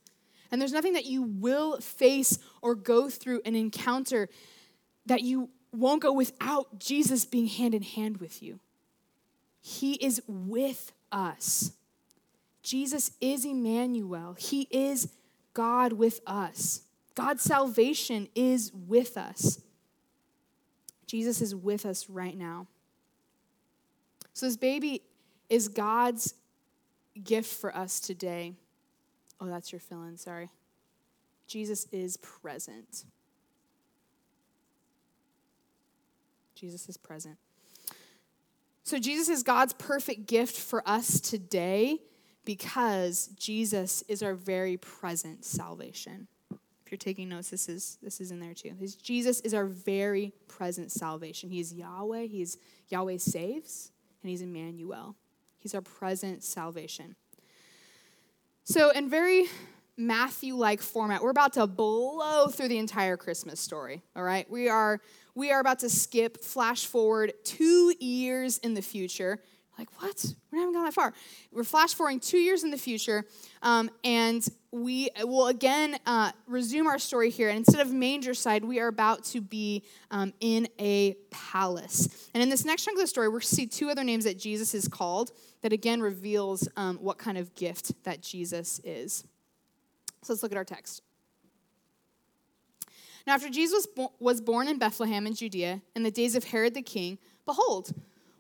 [0.51, 4.29] And there's nothing that you will face or go through an encounter
[5.07, 8.61] that you won't go without Jesus being hand in hand with you.
[9.61, 11.73] He is with us.
[12.63, 14.35] Jesus is Emmanuel.
[14.39, 15.09] He is
[15.55, 16.83] God with us.
[17.15, 19.61] God's salvation is with us.
[21.07, 22.67] Jesus is with us right now.
[24.35, 25.03] So, this baby
[25.49, 26.35] is God's
[27.25, 28.55] gift for us today.
[29.41, 30.51] Oh, that's your fill in, sorry.
[31.47, 33.05] Jesus is present.
[36.59, 37.37] Jesus is present.
[38.83, 41.99] So, Jesus is God's perfect gift for us today
[42.45, 46.27] because Jesus is our very present salvation.
[46.51, 48.73] If you're taking notes, this is, this is in there too.
[48.81, 51.51] His, Jesus is our very present salvation.
[51.51, 52.57] He is Yahweh, He is
[52.89, 53.93] Yahweh saves,
[54.23, 55.15] and He's Emmanuel.
[55.59, 57.15] He's our present salvation.
[58.65, 59.45] So, in very
[59.99, 64.49] Matthew like format, we're about to blow through the entire Christmas story, all right?
[64.51, 65.01] We are
[65.39, 69.39] we are about to skip, flash forward two years in the future.
[69.79, 70.35] Like, what?
[70.51, 71.15] We haven't gone that far.
[71.53, 73.25] We're flash forwarding two years in the future,
[73.63, 77.49] um, and we will again uh, resume our story here.
[77.49, 82.29] And instead of manger side, we are about to be um, in a palace.
[82.35, 84.75] And in this next chunk of the story, we're see two other names that Jesus
[84.75, 85.31] is called
[85.63, 89.23] that again reveals um, what kind of gift that Jesus is.
[90.23, 91.03] So let's look at our text.
[93.29, 93.87] Now, after Jesus
[94.19, 97.93] was born in Bethlehem in Judea in the days of Herod the king, behold,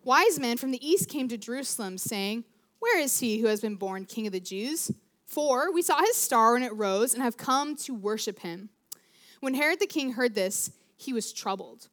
[0.02, 2.44] wise men from the east came to Jerusalem, saying,
[2.78, 4.90] Where is he who has been born king of the Jews?
[5.26, 8.70] For we saw his star when it rose and have come to worship him.
[9.40, 11.88] When Herod the king heard this, he was troubled,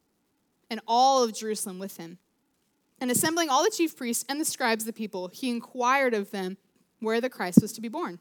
[0.70, 2.16] and all of Jerusalem with him.
[2.98, 6.30] And assembling all the chief priests and the scribes of the people, he inquired of
[6.30, 6.56] them
[7.00, 8.20] where the Christ was to be born.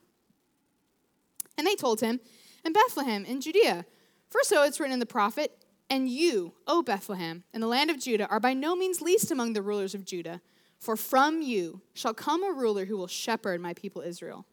[1.57, 2.19] And they told him,
[2.65, 3.85] In Bethlehem, in Judea
[4.29, 5.51] for so it's written in the prophet,
[5.89, 9.53] And you, O Bethlehem, in the land of Judah, are by no means least among
[9.53, 10.41] the rulers of Judah,
[10.79, 14.45] for from you shall come a ruler who will shepherd my people Israel.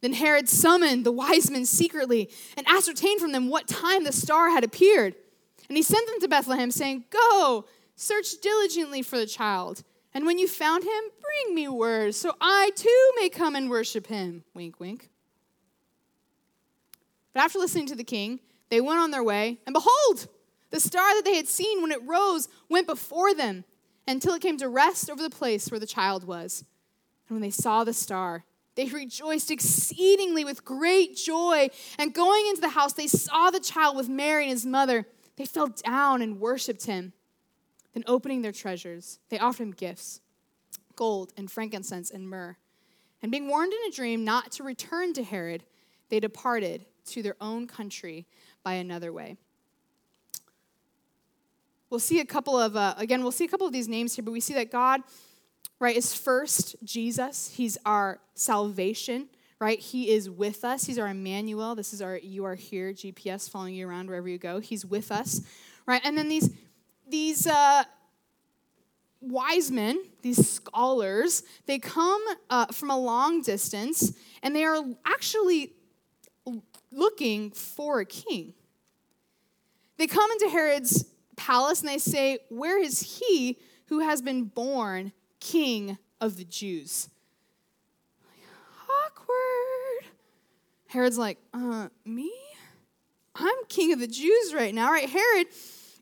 [0.00, 4.50] Then Herod summoned the wise men secretly and ascertained from them what time the star
[4.50, 5.14] had appeared.
[5.68, 9.82] And he sent them to Bethlehem, saying, Go, search diligently for the child.
[10.14, 14.06] And when you found him, bring me word, so I too may come and worship
[14.06, 14.44] him.
[14.54, 15.10] Wink, wink.
[17.34, 20.28] But after listening to the king, they went on their way, and behold,
[20.70, 23.64] the star that they had seen when it rose went before them
[24.06, 26.64] until it came to rest over the place where the child was.
[27.28, 31.68] And when they saw the star, they rejoiced exceedingly with great joy.
[31.98, 35.06] And going into the house, they saw the child with Mary and his mother.
[35.36, 37.12] They fell down and worshiped him.
[37.92, 40.20] Then, opening their treasures, they offered him gifts
[40.94, 42.56] gold and frankincense and myrrh.
[43.22, 45.64] And being warned in a dream not to return to Herod,
[46.08, 48.26] they departed to their own country
[48.68, 49.38] by another way.
[51.88, 54.22] We'll see a couple of, uh, again, we'll see a couple of these names here,
[54.22, 55.00] but we see that God,
[55.80, 57.48] right, is first Jesus.
[57.56, 59.78] He's our salvation, right?
[59.78, 60.84] He is with us.
[60.84, 61.74] He's our Emmanuel.
[61.76, 64.60] This is our You Are Here GPS following you around wherever you go.
[64.60, 65.40] He's with us,
[65.86, 66.02] right?
[66.04, 66.50] And then these,
[67.08, 67.84] these, uh,
[69.22, 75.72] wise men, these scholars, they come uh, from a long distance and they are actually
[76.92, 78.54] looking for a king.
[79.98, 81.04] They come into Herod's
[81.36, 87.08] palace and they say, Where is he who has been born king of the Jews?
[88.88, 90.10] Awkward.
[90.86, 92.32] Herod's like, Uh, me?
[93.34, 95.08] I'm king of the Jews right now, right?
[95.08, 95.46] Herod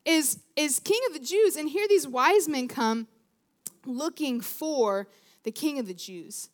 [0.04, 3.08] is, is king of the Jews, and here these wise men come
[3.84, 5.06] looking for
[5.42, 6.48] the king of the Jews.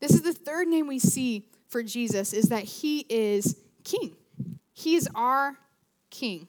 [0.00, 4.16] This is the third name we see for Jesus is that he is king.
[4.72, 5.56] He is our
[6.10, 6.48] king.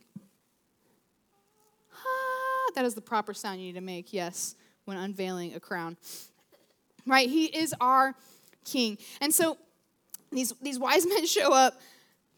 [2.76, 5.98] That is the proper sound you need to make, yes, when unveiling a crown.
[7.06, 7.30] Right?
[7.30, 8.16] He is our
[8.66, 8.98] king.
[9.22, 9.58] And so
[10.32, 11.80] these, these wise men show up.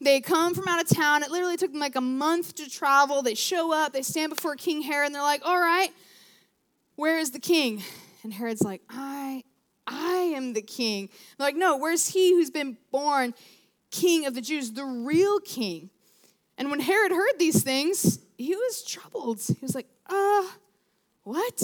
[0.02, 1.24] They come from out of town.
[1.24, 3.22] It literally took them like a month to travel.
[3.22, 5.90] They show up, they stand before King Herod, and they're like, All right,
[6.96, 7.84] where is the king?
[8.24, 9.44] And Herod's like, I
[9.90, 11.10] I am the king.
[11.38, 13.34] They're like, no, where's he who's been born
[13.92, 15.90] king of the Jews, the real king?
[16.60, 19.42] And when Herod heard these things, he was troubled.
[19.42, 20.48] He was like, uh,
[21.24, 21.64] what?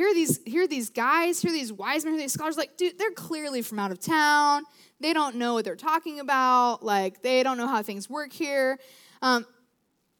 [0.00, 2.32] here are these here are these guys, here are these wise men, here are these
[2.32, 2.56] scholars.
[2.56, 4.62] Like, dude, they're clearly from out of town.
[4.98, 6.82] They don't know what they're talking about.
[6.82, 8.78] Like, they don't know how things work here.
[9.20, 9.44] Um,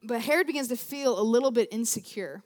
[0.03, 2.43] but Herod begins to feel a little bit insecure.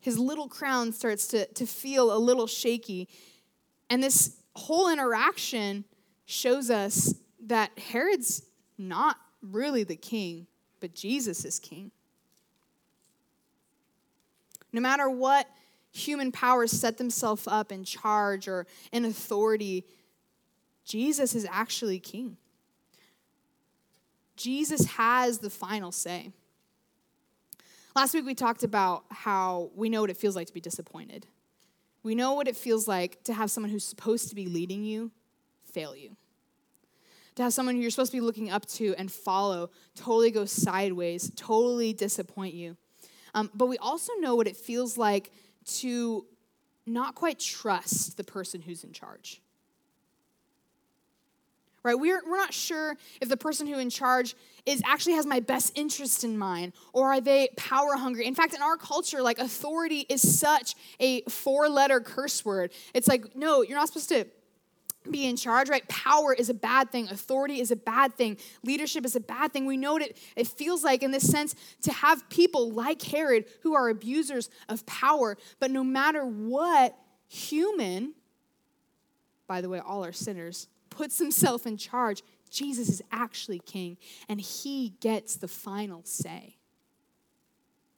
[0.00, 3.08] His little crown starts to, to feel a little shaky.
[3.90, 5.84] And this whole interaction
[6.24, 7.14] shows us
[7.46, 8.42] that Herod's
[8.76, 10.46] not really the king,
[10.80, 11.90] but Jesus is king.
[14.72, 15.48] No matter what
[15.92, 19.84] human powers set themselves up in charge or in authority,
[20.84, 22.36] Jesus is actually king.
[24.36, 26.32] Jesus has the final say.
[27.94, 31.26] Last week we talked about how we know what it feels like to be disappointed.
[32.02, 35.10] We know what it feels like to have someone who's supposed to be leading you
[35.70, 36.16] fail you.
[37.36, 40.44] To have someone who you're supposed to be looking up to and follow totally go
[40.44, 42.76] sideways, totally disappoint you.
[43.34, 45.32] Um, but we also know what it feels like
[45.64, 46.26] to
[46.86, 49.40] not quite trust the person who's in charge.
[51.84, 51.98] Right?
[51.98, 55.76] We're, we're not sure if the person who in charge is actually has my best
[55.76, 58.26] interest in mind or are they power hungry.
[58.26, 62.72] In fact, in our culture, like authority is such a four letter curse word.
[62.94, 64.26] It's like, no, you're not supposed to
[65.10, 65.86] be in charge, right?
[65.88, 67.08] Power is a bad thing.
[67.08, 68.36] Authority is a bad thing.
[68.64, 69.66] Leadership is a bad thing.
[69.66, 73.46] We know what it, it feels like in this sense to have people like Herod
[73.62, 75.36] who are abusers of power.
[75.58, 76.96] But no matter what
[77.28, 78.14] human,
[79.46, 83.96] by the way, all are sinners, puts himself in charge, Jesus is actually king
[84.28, 86.56] and he gets the final say.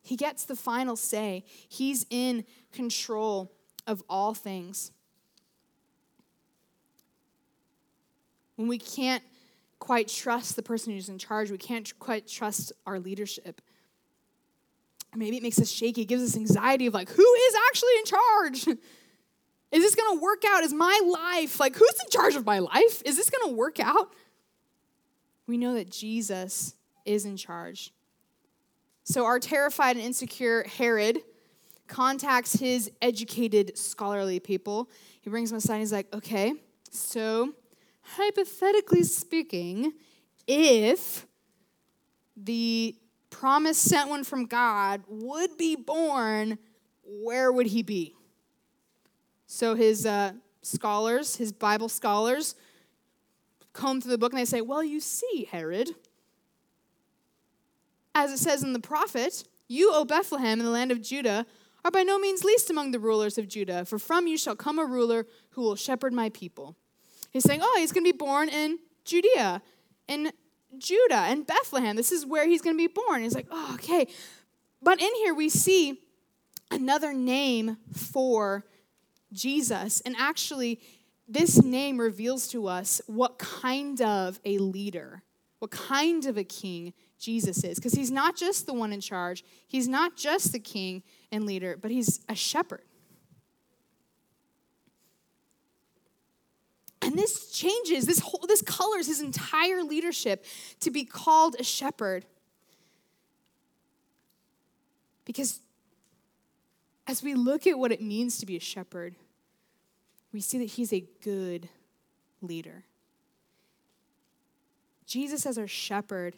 [0.03, 1.45] He gets the final say.
[1.69, 3.53] He's in control
[3.87, 4.93] of all things.
[8.57, 9.23] When we can't
[9.79, 13.61] quite trust the person who's in charge, we can't quite trust our leadership.
[15.15, 18.05] Maybe it makes us shaky, it gives us anxiety of like, who is actually in
[18.05, 18.79] charge?
[19.73, 20.63] Is this gonna work out?
[20.63, 23.03] Is my life, like, who's in charge of my life?
[23.05, 24.15] Is this gonna work out?
[25.49, 27.93] We know that Jesus is in charge.
[29.03, 31.19] So, our terrified and insecure Herod
[31.89, 34.89] contacts his educated, scholarly people.
[35.23, 35.81] He brings them aside.
[35.81, 36.55] He's like, okay,
[36.93, 37.53] so
[38.17, 39.93] hypothetically speaking,
[40.47, 41.27] if
[42.37, 42.97] the
[43.31, 46.59] promised sent one from God would be born,
[47.03, 48.15] where would he be?
[49.47, 52.55] So his uh, scholars, his Bible scholars,
[53.73, 55.91] comb through the book and they say, Well, you see, Herod,
[58.15, 61.47] as it says in the prophet, you, O Bethlehem, in the land of Judah,
[61.85, 64.79] are by no means least among the rulers of Judah, for from you shall come
[64.79, 66.77] a ruler who will shepherd my people.
[67.35, 69.61] He's saying, oh, he's going to be born in Judea,
[70.07, 70.31] in
[70.79, 71.97] Judah, in Bethlehem.
[71.97, 73.23] This is where he's going to be born.
[73.23, 74.07] He's like, oh, okay.
[74.81, 75.99] But in here we see
[76.71, 78.65] another name for
[79.33, 80.01] Jesus.
[80.03, 80.81] And actually,
[81.27, 85.25] this name reveals to us what kind of a leader,
[85.59, 87.79] what kind of a king Jesus is.
[87.81, 91.77] Because he's not just the one in charge, he's not just the king and leader,
[91.81, 92.85] but he's a shepherd.
[97.05, 100.43] And this changes, this whole this colors his entire leadership
[100.81, 102.25] to be called a shepherd.
[105.27, 105.61] Because
[107.07, 109.15] as we look at what it means to be a shepherd,
[110.33, 111.69] we see that he's a good
[112.41, 112.85] leader.
[115.07, 116.37] Jesus, as our shepherd,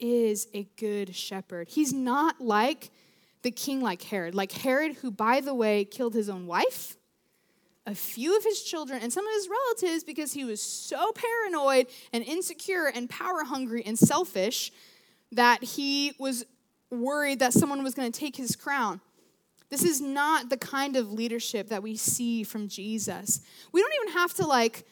[0.00, 1.68] is a good shepherd.
[1.68, 2.90] He's not like
[3.42, 6.97] the king like Herod, like Herod, who, by the way, killed his own wife
[7.88, 11.86] a few of his children and some of his relatives because he was so paranoid
[12.12, 14.70] and insecure and power hungry and selfish
[15.32, 16.44] that he was
[16.90, 19.00] worried that someone was going to take his crown.
[19.70, 23.40] This is not the kind of leadership that we see from Jesus.
[23.72, 24.84] We don't even have to like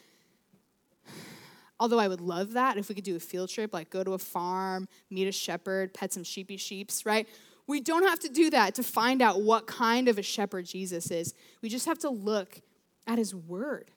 [1.79, 4.15] although I would love that if we could do a field trip, like go to
[4.15, 7.29] a farm, meet a shepherd, pet some sheepy sheeps, right?
[7.67, 11.11] We don't have to do that to find out what kind of a shepherd Jesus
[11.11, 11.35] is.
[11.61, 12.63] We just have to look
[13.07, 13.91] at his word.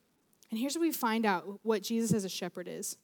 [0.49, 2.97] And here's where we find out what Jesus as a shepherd is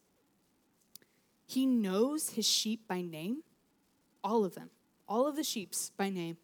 [1.48, 3.44] he knows his sheep by name,
[4.24, 4.72] all of them,
[5.08, 6.38] all of the sheeps by name.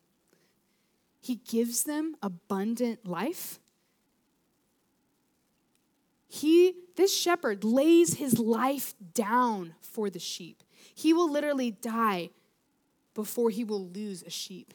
[1.19, 3.59] He gives them abundant life.
[6.27, 10.63] He, this shepherd, lays his life down for the sheep.
[10.95, 12.29] He will literally die
[13.13, 14.73] before he will lose a sheep.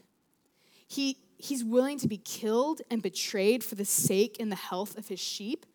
[0.87, 5.09] He he's willing to be killed and betrayed for the sake and the health of
[5.09, 5.67] his sheep.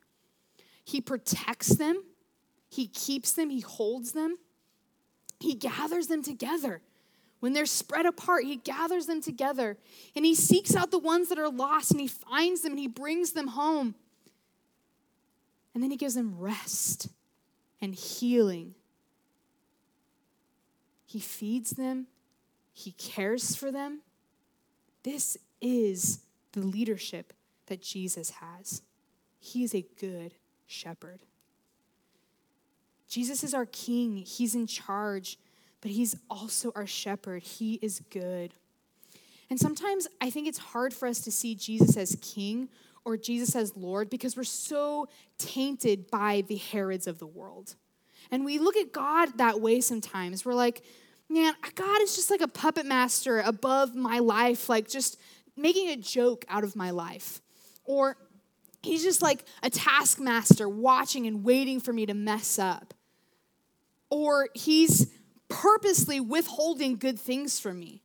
[0.83, 2.03] He protects them,
[2.69, 4.37] he keeps them, he holds them,
[5.39, 6.81] he gathers them together
[7.41, 9.77] When they're spread apart, he gathers them together
[10.15, 12.87] and he seeks out the ones that are lost and he finds them and he
[12.87, 13.95] brings them home.
[15.73, 17.07] And then he gives them rest
[17.81, 18.75] and healing.
[21.05, 22.07] He feeds them,
[22.73, 24.01] he cares for them.
[25.03, 26.19] This is
[26.53, 27.33] the leadership
[27.67, 28.81] that Jesus has.
[29.39, 30.33] He is a good
[30.67, 31.19] shepherd.
[33.07, 35.37] Jesus is our king, he's in charge
[35.81, 37.43] but he's also our shepherd.
[37.43, 38.53] He is good.
[39.49, 42.69] And sometimes I think it's hard for us to see Jesus as king
[43.03, 47.75] or Jesus as Lord because we're so tainted by the Herods of the world.
[48.29, 50.45] And we look at God that way sometimes.
[50.45, 50.83] We're like,
[51.31, 55.19] man, God is just like a puppet master above my life, like just
[55.55, 57.41] making a joke out of my life.
[57.85, 58.17] Or
[58.83, 62.93] he's just like a taskmaster watching and waiting for me to mess up.
[64.09, 65.07] Or he's
[65.47, 68.01] purposely withholding good things from me.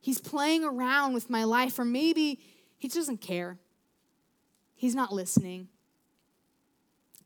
[0.00, 2.40] He's playing around with my life, or maybe
[2.78, 3.58] he doesn't care.
[4.74, 5.68] He's not listening.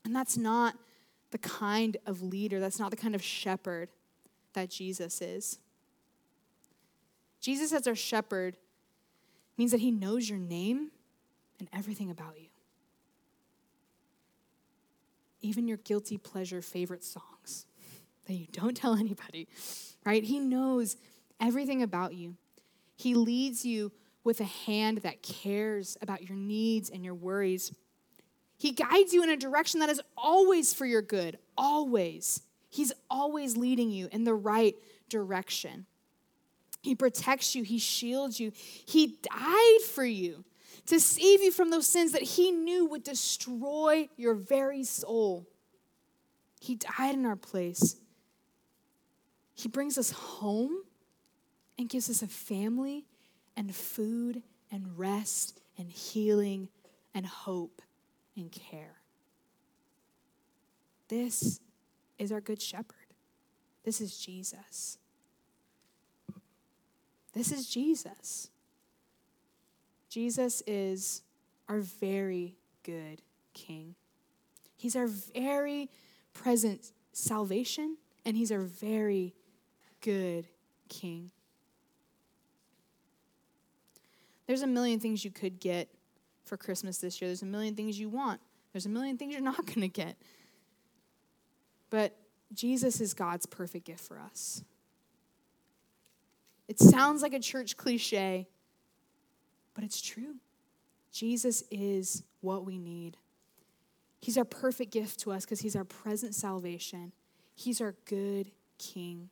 [0.05, 0.76] And that's not
[1.30, 3.88] the kind of leader, that's not the kind of shepherd
[4.55, 5.59] that Jesus is.
[7.40, 8.57] Jesus, as our shepherd,
[9.59, 10.90] means that he knows your name
[11.59, 12.48] and everything about you,
[15.40, 17.66] even your guilty pleasure favorite songs
[18.26, 19.46] that you don't tell anybody,
[20.05, 20.24] right?
[20.24, 20.96] He knows
[21.40, 22.36] everything about you.
[22.96, 23.92] He leads you
[24.24, 27.72] with a hand that cares about your needs and your worries.
[28.57, 32.40] He guides you in a direction that is always for your good, always.
[32.74, 34.74] He's always leading you in the right
[35.08, 35.86] direction.
[36.82, 38.50] He protects you, He shields you.
[38.52, 40.44] He died for you
[40.86, 45.46] to save you from those sins that He knew would destroy your very soul.
[46.60, 47.94] He died in our place.
[49.54, 50.82] He brings us home
[51.78, 53.06] and gives us a family
[53.56, 56.70] and food and rest and healing
[57.14, 57.82] and hope
[58.36, 58.96] and care.
[61.06, 61.60] This
[62.18, 62.96] is our Good Shepherd.
[63.84, 64.98] This is Jesus.
[67.32, 68.48] This is Jesus.
[70.08, 71.22] Jesus is
[71.68, 73.20] our very good
[73.52, 73.94] King.
[74.76, 75.88] He's our very
[76.32, 79.34] present salvation, and He's our very
[80.00, 80.46] good
[80.88, 81.30] king.
[84.46, 85.88] There's a million things you could get
[86.44, 87.28] for Christmas this year.
[87.28, 88.40] There's a million things you want.
[88.72, 90.16] There's a million things you're not going to get.
[91.95, 92.16] But
[92.53, 94.64] Jesus is God's perfect gift for us.
[96.66, 98.49] It sounds like a church cliche,
[99.74, 100.34] but it's true.
[101.12, 103.16] Jesus is what we need.
[104.20, 107.12] He's our perfect gift to us because he's our present salvation.
[107.55, 109.28] He's our good king.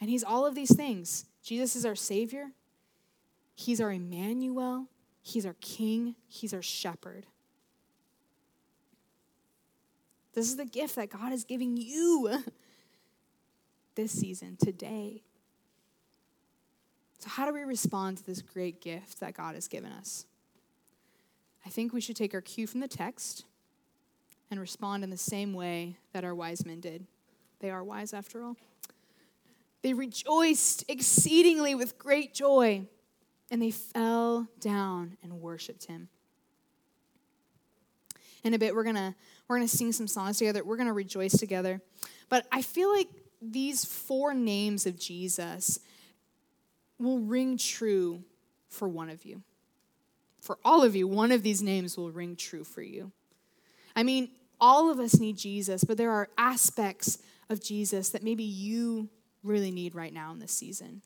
[0.00, 1.24] And he's all of these things.
[1.42, 2.52] Jesus is our Savior,
[3.56, 4.86] He's our Emmanuel,
[5.20, 7.26] He's our King, He's our Shepherd.
[10.32, 12.42] This is the gift that God is giving you
[13.94, 15.22] this season, today.
[17.18, 20.24] So, how do we respond to this great gift that God has given us?
[21.66, 23.44] I think we should take our cue from the text
[24.50, 27.06] and respond in the same way that our wise men did.
[27.60, 28.56] They are wise after all.
[29.82, 32.86] They rejoiced exceedingly with great joy,
[33.50, 36.08] and they fell down and worshiped him.
[38.42, 39.14] In a bit, we're gonna
[39.50, 40.62] we're gonna sing some songs together.
[40.62, 41.82] We're gonna rejoice together.
[42.28, 43.08] But I feel like
[43.42, 45.80] these four names of Jesus
[47.00, 48.22] will ring true
[48.68, 49.42] for one of you.
[50.40, 53.10] For all of you, one of these names will ring true for you.
[53.96, 54.30] I mean,
[54.60, 59.08] all of us need Jesus, but there are aspects of Jesus that maybe you
[59.42, 61.02] really need right now in this season.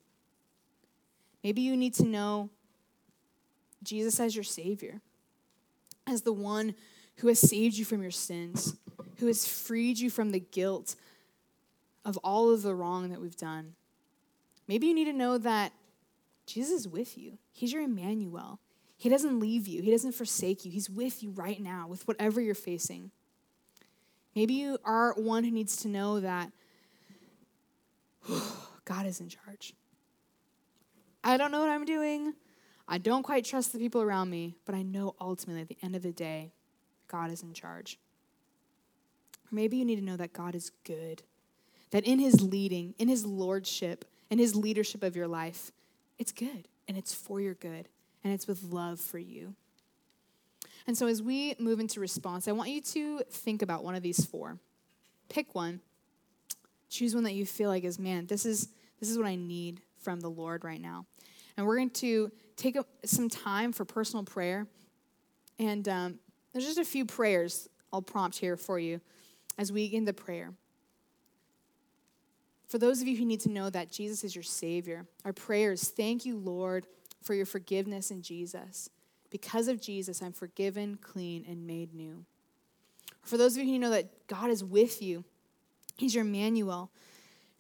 [1.43, 2.51] Maybe you need to know
[3.83, 5.01] Jesus as your Savior,
[6.07, 6.75] as the one
[7.17, 8.77] who has saved you from your sins,
[9.19, 10.97] who has freed you from the guilt
[12.05, 13.75] of all of the wrong that we've done.
[14.69, 15.73] Maybe you need to know that
[16.47, 17.39] Jesus is with you.
[17.53, 18.59] He's your Emmanuel.
[18.97, 20.71] He doesn't leave you, He doesn't forsake you.
[20.71, 23.11] He's with you right now with whatever you're facing.
[24.35, 26.51] Maybe you are one who needs to know that
[28.85, 29.75] God is in charge.
[31.23, 32.35] I don't know what I'm doing.
[32.87, 35.97] I don't quite trust the people around me, but I know ultimately at the end
[35.97, 36.53] of the day,
[37.15, 37.99] God is in charge.
[39.53, 41.23] Maybe you need to know that God is good,
[41.93, 45.71] that in his leading, in his lordship, in his leadership of your life,
[46.19, 47.89] it's good and it's for your good
[48.25, 49.55] and it's with love for you.
[50.89, 54.03] And so as we move into response, I want you to think about one of
[54.03, 54.59] these four.
[55.29, 55.81] Pick one
[56.89, 58.69] choose one that you feel like is man this is
[59.01, 61.07] This is what I need from the Lord right now.
[61.57, 64.67] And we're going to take some time for personal prayer.
[65.59, 66.19] And um,
[66.55, 69.01] there's just a few prayers I'll prompt here for you
[69.59, 70.55] as we get the prayer.
[72.69, 75.91] For those of you who need to know that Jesus is your Savior, our prayers
[75.91, 76.87] thank you, Lord,
[77.23, 78.89] for your forgiveness in Jesus.
[79.31, 82.25] Because of Jesus, I'm forgiven, clean, and made new.
[83.23, 85.25] For those of you who know that God is with you,
[85.97, 86.91] He's your Emmanuel.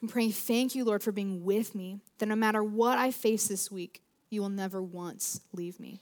[0.02, 3.48] I'm praying, thank you, Lord, for being with me, that no matter what I face
[3.48, 6.00] this week, you will never once leave me.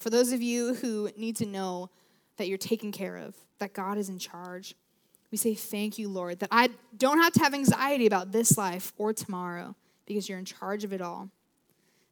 [0.00, 1.90] For those of you who need to know
[2.38, 4.74] that you're taken care of, that God is in charge,
[5.30, 8.92] we say, Thank you, Lord, that I don't have to have anxiety about this life
[8.96, 9.76] or tomorrow
[10.06, 11.28] because you're in charge of it all.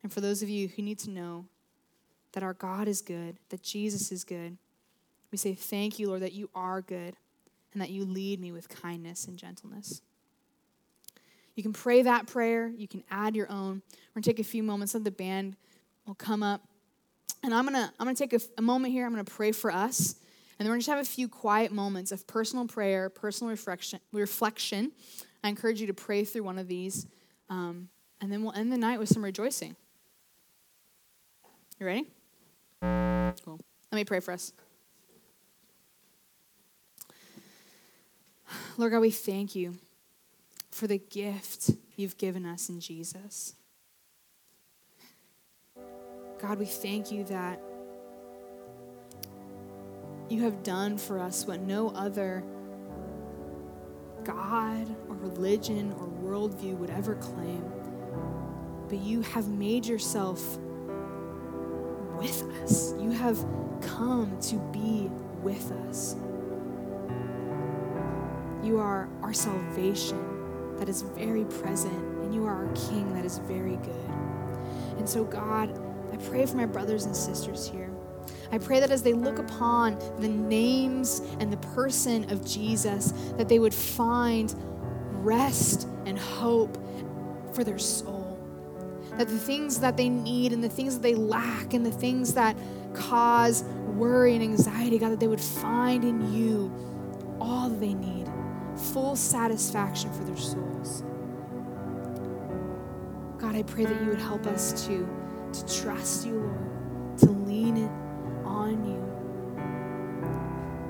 [0.03, 1.47] And for those of you who need to know
[2.33, 4.59] that our God is good, that Jesus is good,
[5.33, 7.17] we say, Thank you, Lord, that you are good
[7.73, 10.03] and that you lead me with kindness and gentleness.
[11.55, 13.83] You can pray that prayer, you can add your own.
[14.15, 15.57] We're going to take a few moments, let the band
[16.07, 16.63] will come up.
[17.43, 20.17] And I'm to I'm to take a, a moment here, I'm to pray for us.
[20.59, 24.01] And then we're to have a few quiet moments of personal prayer, personal reflection.
[24.13, 24.91] reflection.
[25.45, 27.07] I encourage you to pray through one of these.
[27.49, 27.89] Um,
[28.21, 29.77] and then we'll end the night with some rejoicing.
[31.79, 32.07] You ready?
[33.45, 33.61] Cool.
[33.93, 34.53] Let me pray for us.
[38.77, 39.77] Lord God, we thank you
[40.71, 43.55] for the gift you've given us in Jesus.
[46.41, 47.61] God, we thank you that
[50.29, 52.45] you have done for us what no other
[54.23, 57.65] God or religion or worldview would ever claim.
[58.89, 60.59] But you have made yourself
[62.19, 62.95] with us.
[63.01, 63.45] You have
[63.81, 65.11] come to be
[65.43, 66.15] with us.
[68.63, 73.39] You are our salvation that is very present, and you are our King that is
[73.39, 74.11] very good.
[74.99, 75.81] And so, God,
[76.13, 77.91] I pray for my brothers and sisters here.
[78.51, 83.49] I pray that as they look upon the names and the person of Jesus, that
[83.49, 84.55] they would find
[85.25, 86.79] rest and hope
[87.55, 88.39] for their soul.
[89.17, 92.35] That the things that they need and the things that they lack and the things
[92.35, 92.57] that
[92.95, 93.65] cause
[93.97, 96.73] worry and anxiety, God, that they would find in you
[97.41, 98.31] all that they need
[98.93, 101.03] full satisfaction for their souls.
[103.39, 105.09] God, I pray that you would help us to,
[105.53, 107.91] to trust you, Lord, to lean in
[108.45, 109.03] on you,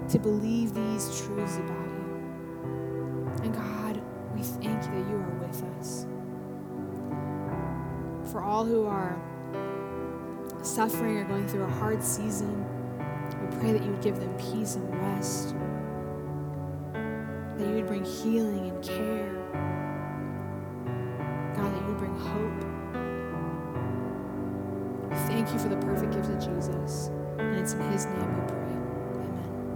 [0.09, 3.31] to believe these truths about you.
[3.43, 4.03] And God,
[4.35, 6.07] we thank you that you are with us.
[8.31, 9.17] For all who are
[10.63, 12.65] suffering or going through a hard season,
[13.41, 15.55] we pray that you would give them peace and rest
[17.59, 19.38] that you would bring healing and care.
[27.81, 28.59] In his name we pray.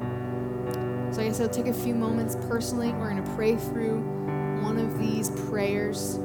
[0.03, 1.13] Amen.
[1.13, 2.93] So I guess I'll take a few moments personally.
[2.93, 4.01] We're going to pray through
[4.63, 6.19] one of these prayers.